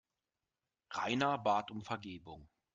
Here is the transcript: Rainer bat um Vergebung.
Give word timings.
Rainer 0.89 1.37
bat 1.37 1.69
um 1.69 1.83
Vergebung. 1.83 2.49